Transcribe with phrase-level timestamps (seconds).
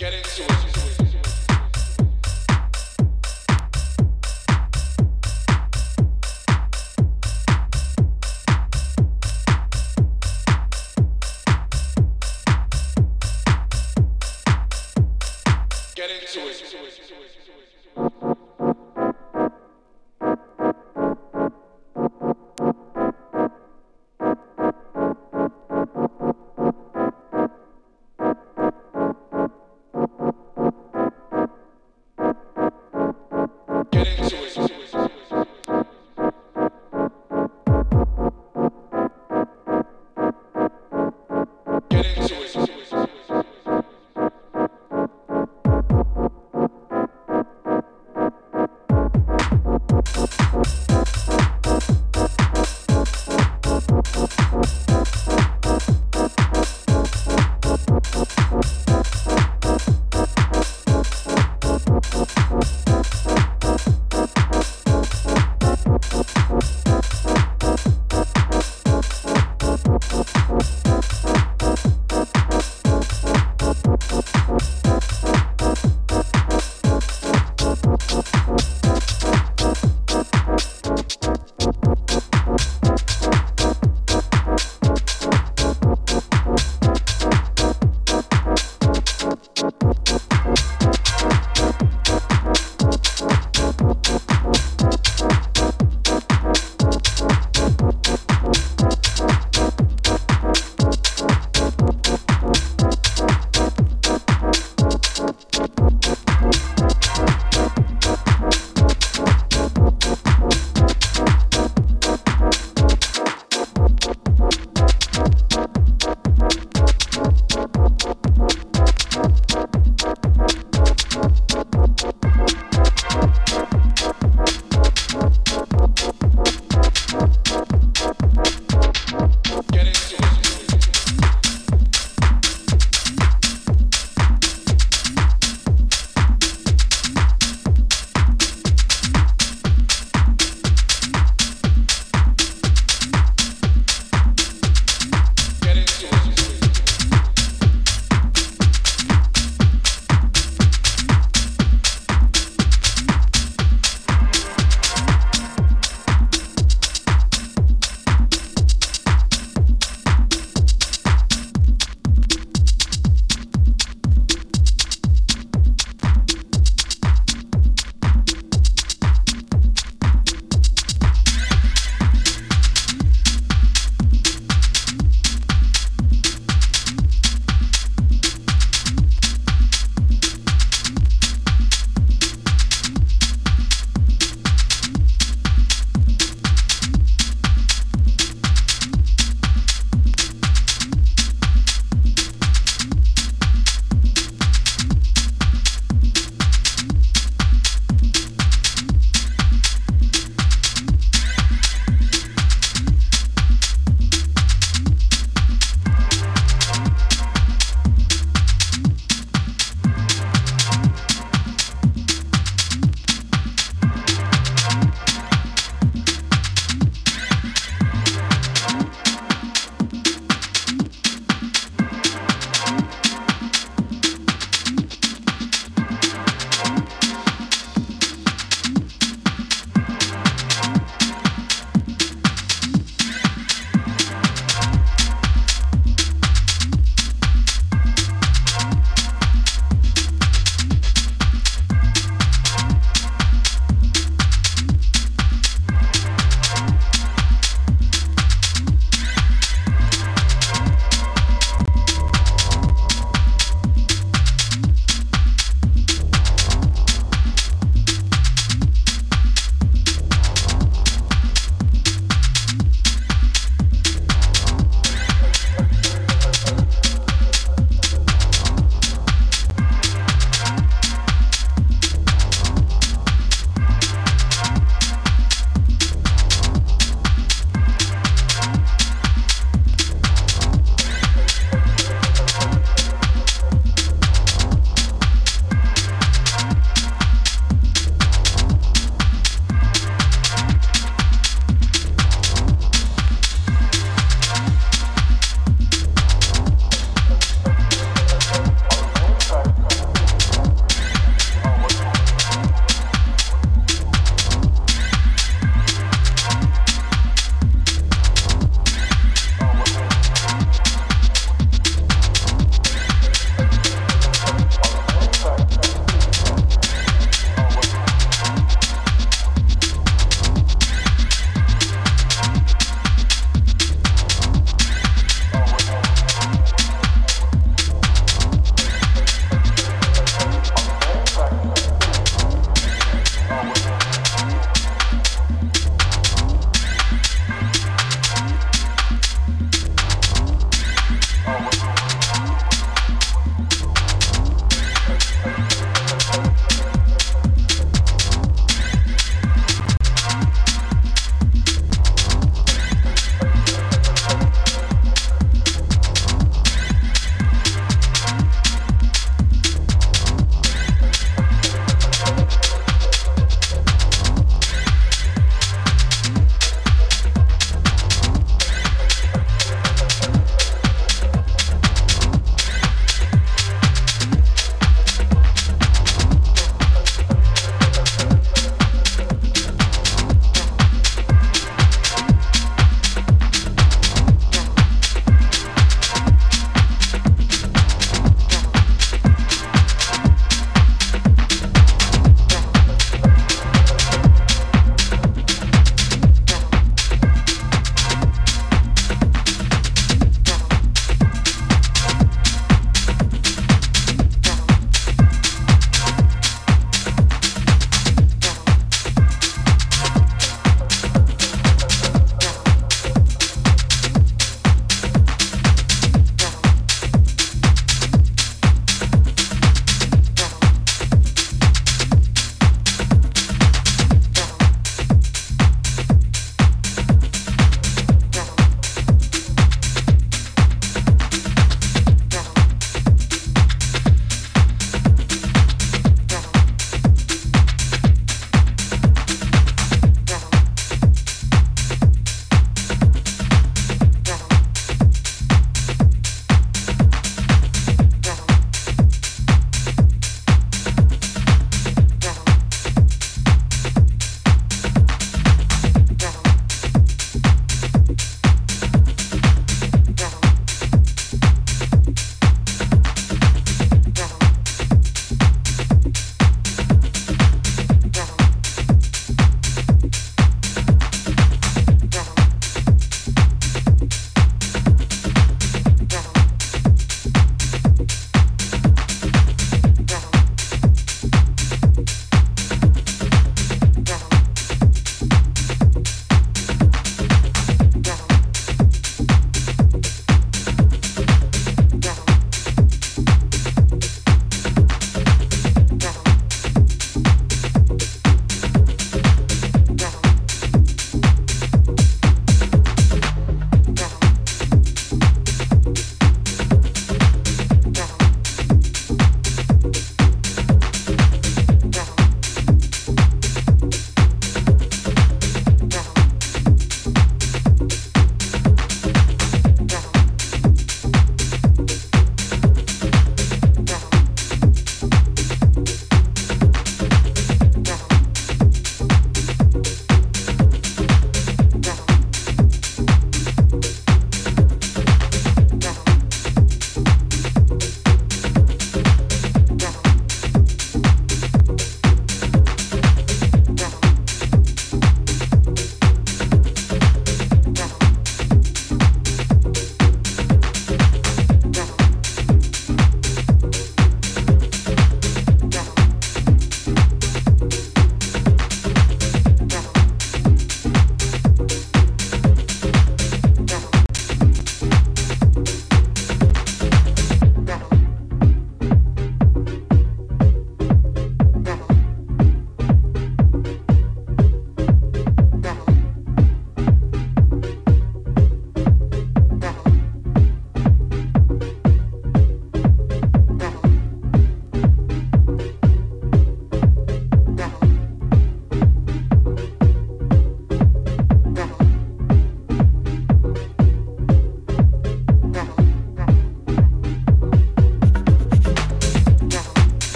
[0.00, 0.99] Get into it.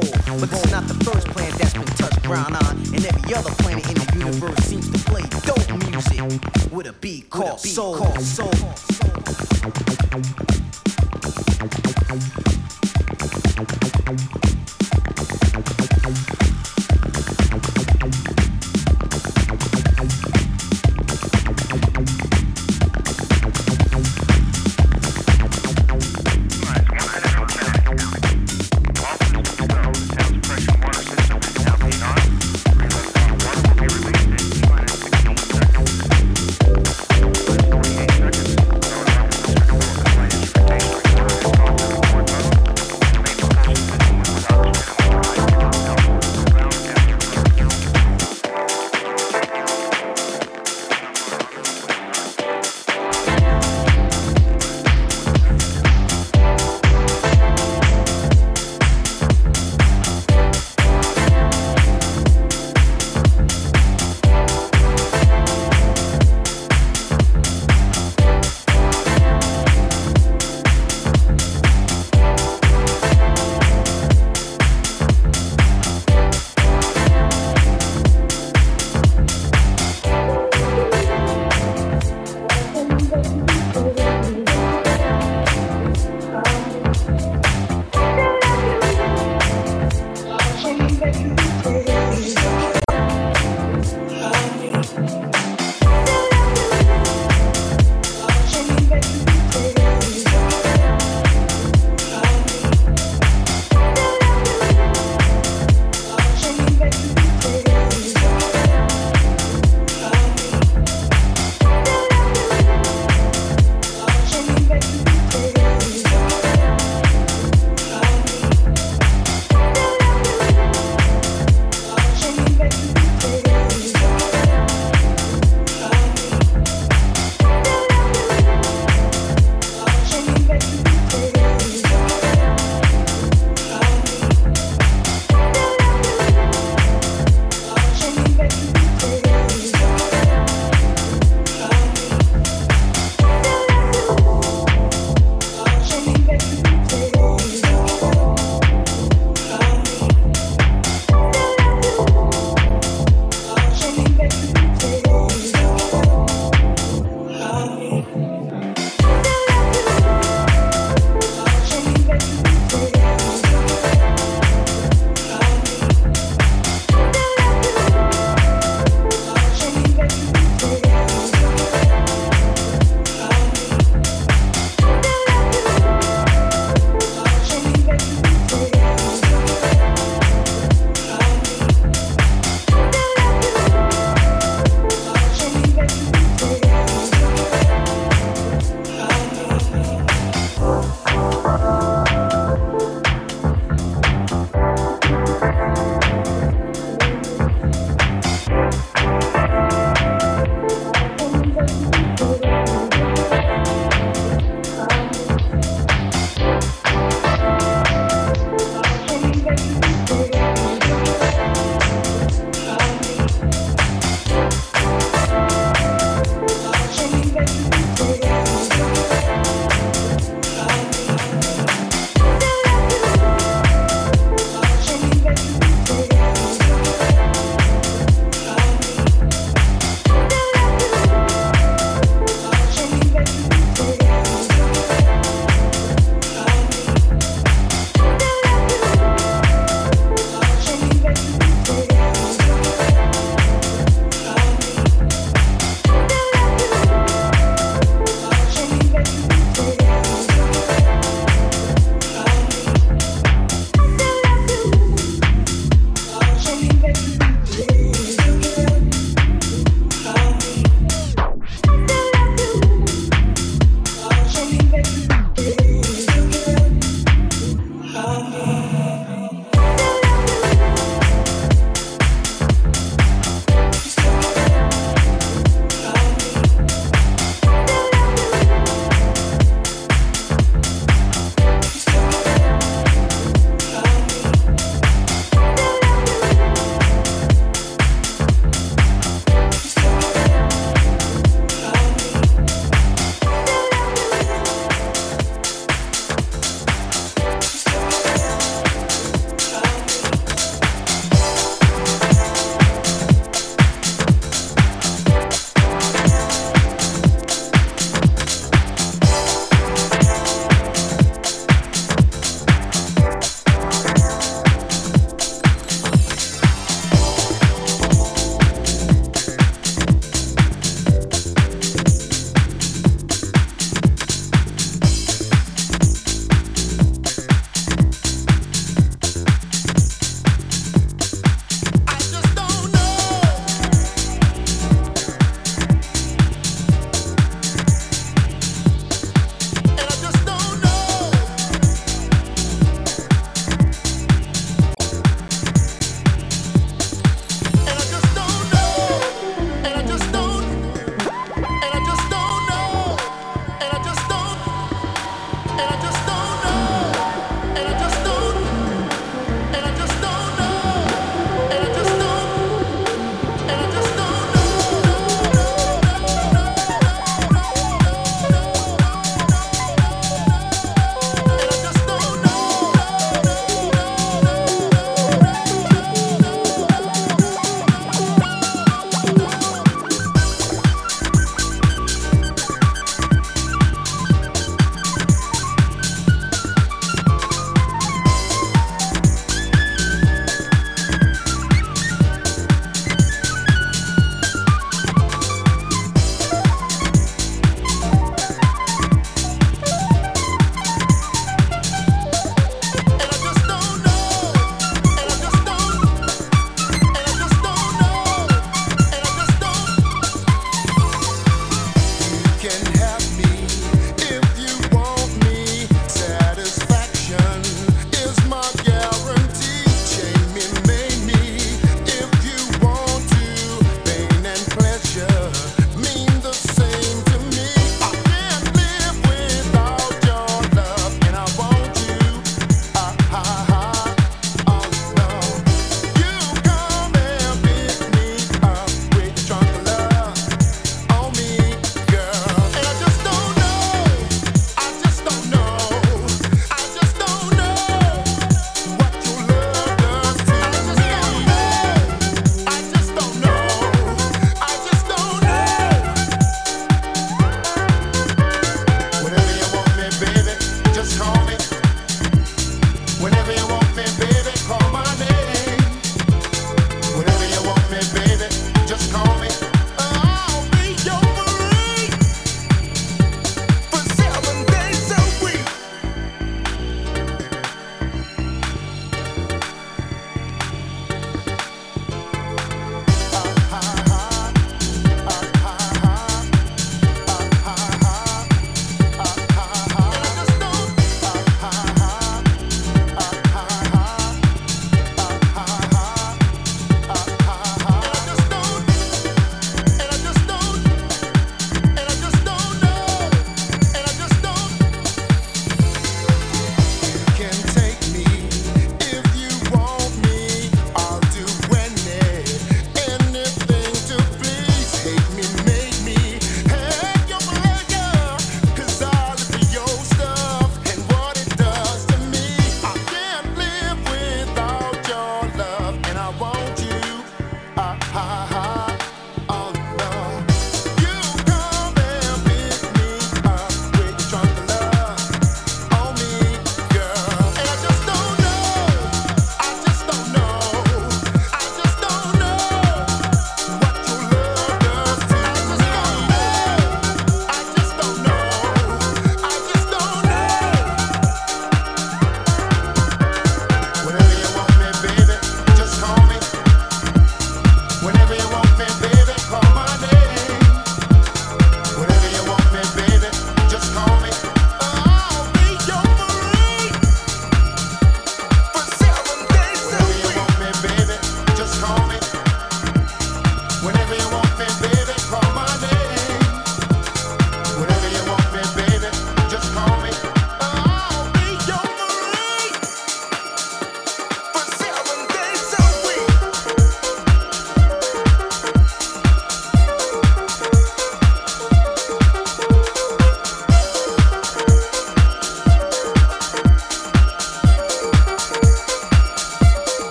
[0.00, 3.50] But it's not the first planet that's been touched ground on, uh, and every other
[3.62, 6.20] planet in the universe seems to play dope music
[6.70, 7.96] with a beat called soul.
[7.96, 8.52] Soul.
[8.52, 8.78] soul.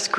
[0.00, 0.12] Just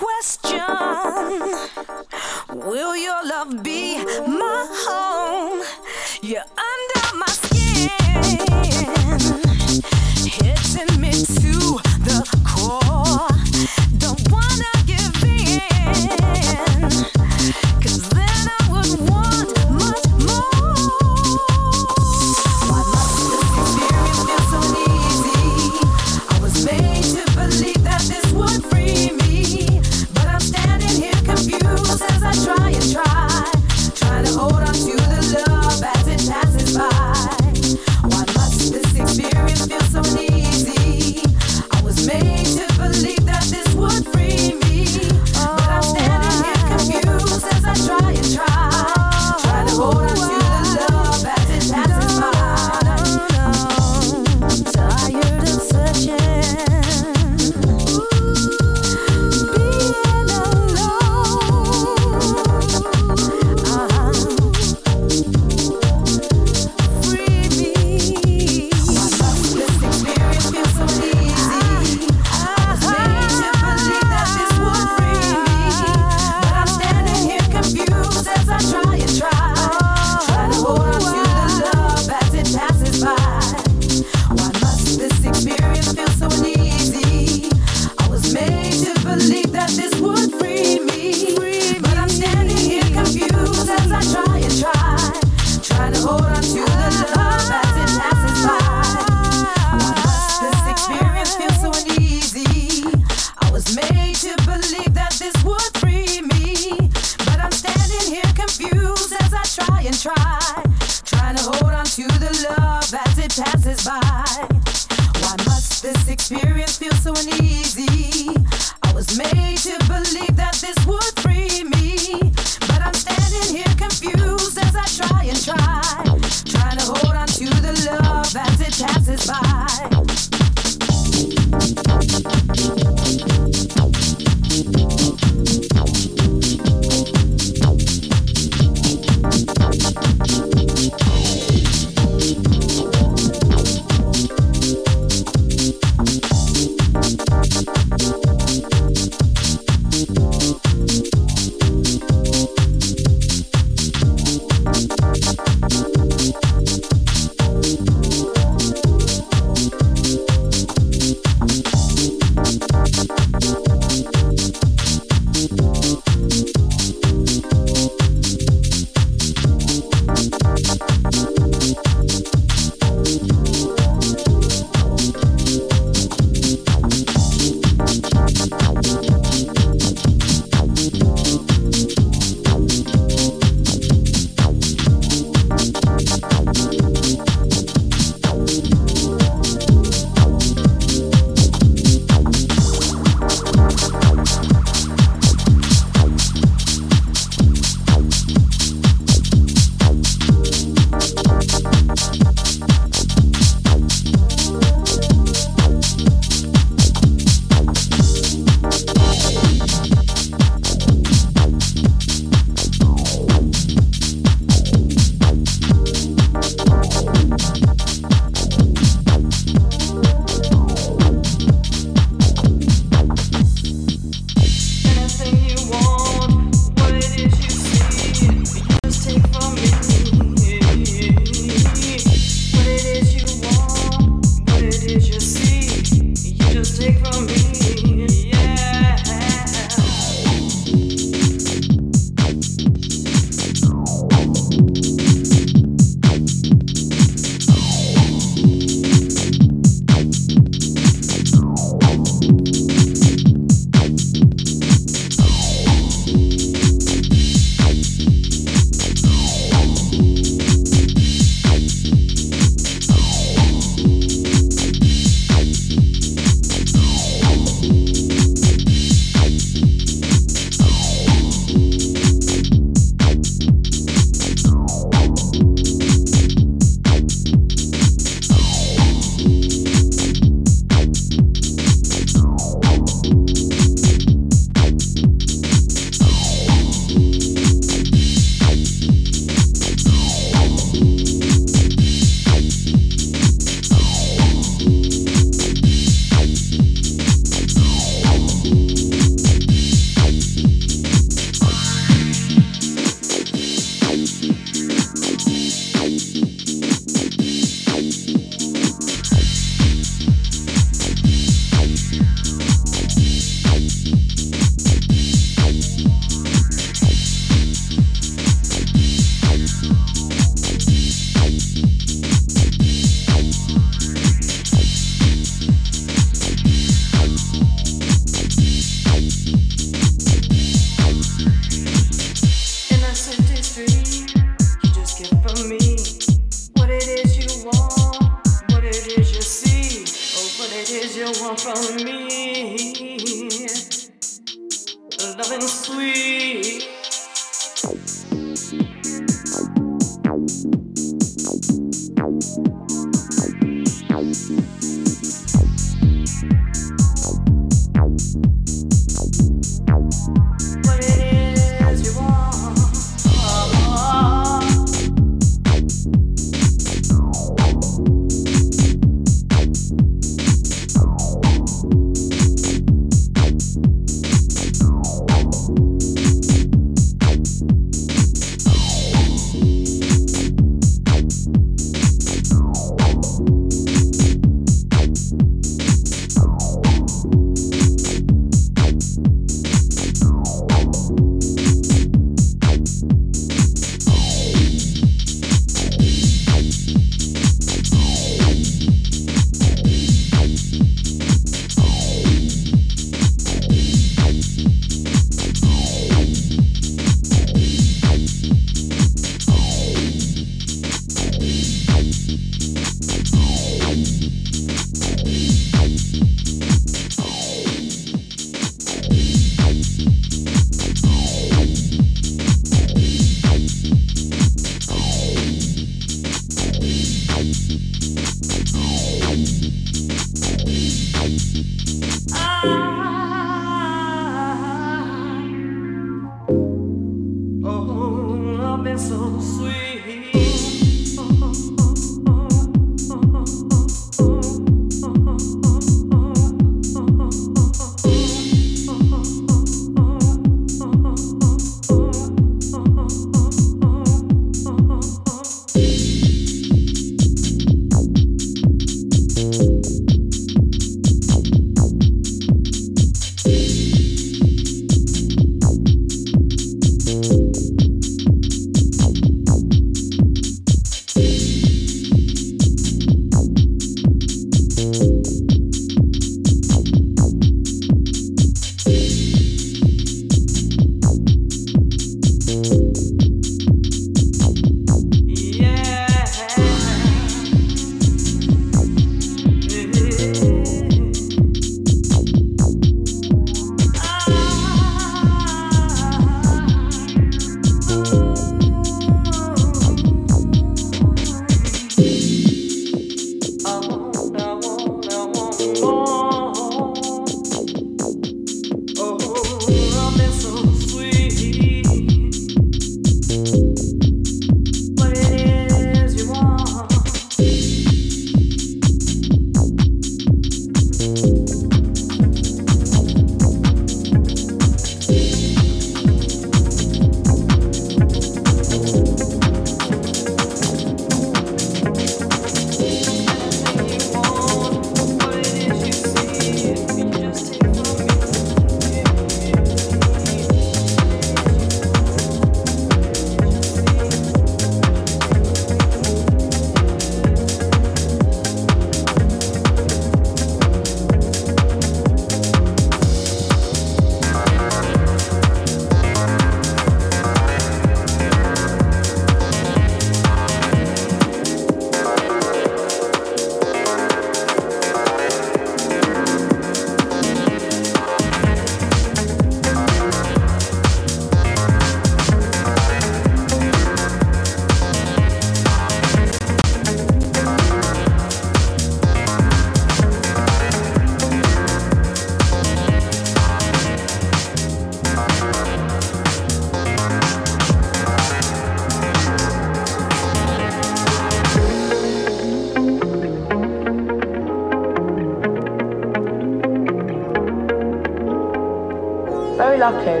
[599.40, 599.58] groove.
[599.58, 600.00] lucky.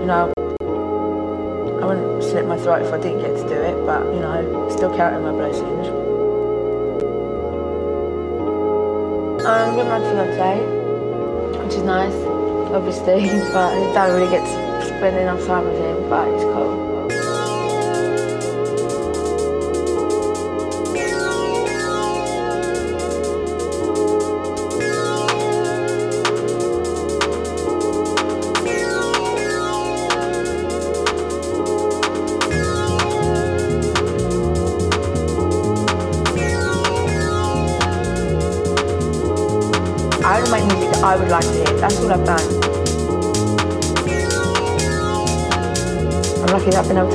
[0.00, 0.32] You know,
[1.82, 4.68] I wouldn't slit my throat if I didn't get to do it, but, you know,
[4.70, 5.88] still counting my blessings.
[9.44, 12.14] I'm with my fiance, which is nice,
[12.72, 16.85] obviously, but I don't really get to spend enough time with him, but it's cool.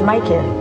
[0.02, 0.61] To make it.